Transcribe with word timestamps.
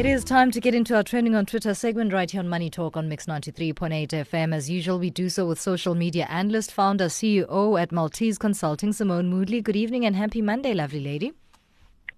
It 0.00 0.06
is 0.06 0.24
time 0.24 0.50
to 0.52 0.60
get 0.60 0.74
into 0.74 0.96
our 0.96 1.02
trending 1.02 1.34
on 1.34 1.44
Twitter 1.44 1.74
segment 1.74 2.14
right 2.14 2.30
here 2.30 2.40
on 2.40 2.48
Money 2.48 2.70
Talk 2.70 2.96
on 2.96 3.06
Mix 3.06 3.26
93.8 3.26 4.08
FM. 4.08 4.54
As 4.54 4.70
usual, 4.70 4.98
we 4.98 5.10
do 5.10 5.28
so 5.28 5.44
with 5.44 5.60
social 5.60 5.94
media 5.94 6.24
analyst, 6.30 6.72
founder, 6.72 7.08
CEO 7.08 7.78
at 7.78 7.90
Malteez 7.90 8.38
Consulting, 8.38 8.92
Seymone 8.92 9.30
Moodley. 9.30 9.62
Good 9.62 9.76
evening 9.76 10.06
and 10.06 10.16
happy 10.16 10.40
Monday, 10.40 10.72
lovely 10.72 11.00
lady. 11.00 11.34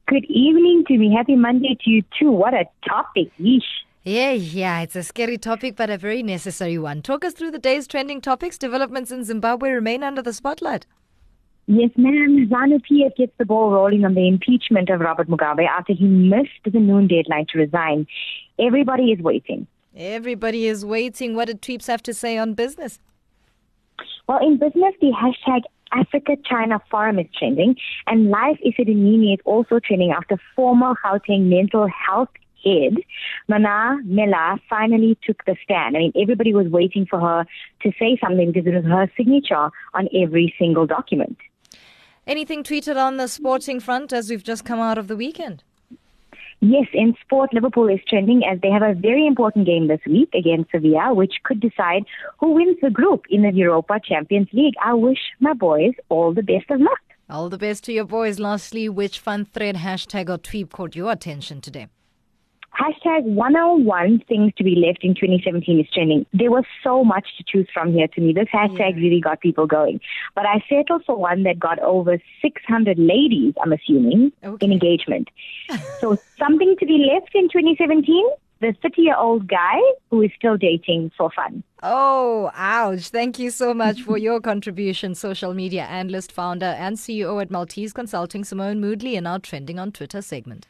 Good 0.07 0.25
evening 0.27 0.85
to 0.87 0.97
me. 0.97 1.13
Happy 1.13 1.35
Monday 1.35 1.77
to 1.83 1.91
you 1.91 2.05
too. 2.17 2.31
What 2.31 2.55
a 2.55 2.67
topic. 2.89 3.33
Yeesh. 3.41 3.63
Yeah, 4.05 4.31
yeah, 4.31 4.83
it's 4.83 4.95
a 4.95 5.03
scary 5.03 5.37
topic, 5.37 5.75
but 5.75 5.91
a 5.91 5.99
very 5.99 6.23
necessary 6.23 6.79
one. 6.79 7.03
Talk 7.03 7.25
us 7.25 7.33
through 7.33 7.51
the 7.51 7.59
day's 7.59 7.89
trending 7.89 8.21
topics. 8.21 8.59
Developments 8.59 9.11
in 9.11 9.25
Zimbabwe 9.25 9.71
remain 9.71 10.05
under 10.05 10.23
the 10.23 10.33
spotlight. 10.33 10.87
Yes, 11.67 11.91
ma'am. 11.97 12.49
ZANU 12.51 12.81
PF 12.91 13.17
gets 13.17 13.33
the 13.39 13.45
ball 13.45 13.71
rolling 13.71 14.05
on 14.05 14.15
the 14.15 14.27
impeachment 14.27 14.91
of 14.91 15.01
Robert 15.01 15.29
Mugabe 15.29 15.67
after 15.67 15.93
he 15.93 16.05
missed 16.07 16.51
the 16.65 16.79
noon 16.79 17.07
deadline 17.07 17.47
to 17.51 17.59
resign. 17.59 18.07
Everybody 18.59 19.13
is 19.13 19.21
waiting. 19.21 19.67
Everybody 19.97 20.67
is 20.67 20.85
waiting. 20.85 21.37
What 21.37 21.47
did 21.47 21.63
Tweeps 21.63 21.87
have 21.87 22.03
to 22.05 22.15
say 22.15 22.37
on 22.37 22.55
business? 22.55 22.99
Well, 24.29 24.39
in 24.45 24.59
business, 24.59 24.95
the 25.01 25.13
hashtag 25.13 25.63
Africa 25.93 26.37
China 26.49 26.81
Forum 26.91 27.19
is 27.19 27.27
trending, 27.39 27.77
and 28.07 28.31
Life 28.31 28.59
Esidimeni 28.67 29.35
is 29.35 29.41
also 29.45 29.79
trending 29.79 30.11
after 30.11 30.39
former 30.57 30.95
Gauteng 31.05 31.49
mental 31.49 31.87
health 31.87 32.31
head, 32.65 32.95
Manamela, 33.51 34.59
finally 34.69 35.19
took 35.25 35.45
the 35.45 35.57
stand. 35.63 35.97
I 35.97 36.01
mean, 36.01 36.13
everybody 36.21 36.55
was 36.55 36.69
waiting 36.69 37.07
for 37.07 37.21
her 37.21 37.47
to 37.83 37.93
say 37.99 38.19
something 38.23 38.53
because 38.53 38.67
it 38.67 38.75
was 38.75 38.85
her 38.85 39.11
signature 39.17 39.71
on 39.95 40.09
every 40.15 40.55
single 40.59 40.87
document. 40.87 41.37
Anything 42.27 42.63
tweeted 42.63 42.97
on 42.97 43.17
the 43.17 43.27
sporting 43.27 43.81
front 43.81 44.13
as 44.13 44.31
we've 44.31 44.45
just 44.45 44.65
come 44.65 44.79
out 44.79 44.97
of 44.97 45.09
the 45.09 45.17
weekend? 45.17 45.65
Yes, 46.61 46.87
in 46.93 47.17
sport, 47.21 47.53
Liverpool 47.53 47.89
is 47.89 47.99
trending 48.09 48.45
as 48.45 48.61
they 48.61 48.71
have 48.71 48.83
a 48.83 48.95
very 48.95 49.27
important 49.27 49.67
game 49.67 49.89
this 49.89 50.01
week 50.07 50.29
against 50.33 50.71
Sevilla, 50.71 51.13
which 51.13 51.35
could 51.43 51.59
decide 51.59 52.05
who 52.39 52.53
wins 52.53 52.77
the 52.81 52.91
group 52.91 53.25
in 53.29 53.43
the 53.43 53.51
Europa 53.51 53.99
Champions 54.05 54.47
League. 54.53 54.75
I 54.81 54.95
wish 54.95 55.19
my 55.41 55.53
boys 55.53 55.95
all 56.09 56.33
the 56.33 56.45
best 56.45 56.71
of 56.71 56.81
luck. 56.81 57.01
All 57.29 57.49
the 57.49 57.59
best 57.59 57.83
to 57.85 57.93
your 57.93 58.05
boys. 58.05 58.39
Lastly, 58.39 58.89
which 58.89 59.19
fun 59.19 59.45
thread, 59.45 59.75
hashtag, 59.75 60.31
or 60.31 60.39
tweet 60.39 60.71
caught 60.71 60.95
your 60.95 61.11
attention 61.11 61.61
today? 61.61 61.89
Hashtag 62.79 63.25
101 63.25 64.25
things 64.27 64.53
to 64.57 64.65
be 64.65 64.77
left 64.77 65.05
in 65.05 65.15
2017 65.15 65.81
is 65.81 65.87
trending. 65.93 66.25
There 66.33 66.51
was 66.51 66.65
so 66.83 67.05
much 67.05 67.27
to 67.37 67.45
choose 67.47 67.69
from 67.73 67.93
here 67.93 68.09
to 68.09 68.21
me. 68.21 68.33
This 68.33 68.49
hashtag 68.49 68.95
yeah. 68.95 69.03
really 69.03 69.21
got 69.21 69.41
people 69.41 69.67
going. 69.67 70.01
But 70.35 70.47
I 70.47 70.65
settled 70.69 71.05
for 71.05 71.17
one 71.17 71.43
that 71.43 71.59
got 71.59 71.79
over 71.81 72.19
600 72.41 72.99
ladies, 72.99 73.53
I'm 73.63 73.75
assuming, 73.75 74.33
okay. 74.43 74.65
in 74.65 74.73
engagement. 74.73 75.29
so 76.01 76.17
something 76.39 76.75
to 76.79 76.87
be 76.87 77.11
left 77.13 77.35
in 77.35 77.49
2017? 77.51 78.27
The 78.61 78.75
30 78.81 79.03
year 79.03 79.17
old 79.17 79.49
guy 79.49 79.79
who 80.09 80.23
is 80.23 80.31
still 80.37 80.57
dating 80.57 81.11
for 81.19 81.31
fun. 81.33 81.65
Oh, 81.83 82.51
ouch. 82.55 83.09
Thank 83.09 83.39
you 83.39 83.51
so 83.51 83.75
much 83.75 84.01
for 84.03 84.17
your 84.27 84.41
contribution, 84.41 85.15
social 85.15 85.53
media 85.53 85.83
analyst, 85.83 86.33
founder, 86.33 86.67
and 86.79 86.97
CEO 86.97 87.43
at 87.43 87.51
Malteez 87.51 87.93
Consulting, 87.93 88.45
Seymone 88.45 88.79
Moodley, 88.79 89.15
in 89.15 89.27
our 89.27 89.41
Trending 89.41 89.81
on 89.81 89.91
Twitter 89.91 90.23
segment. 90.23 90.69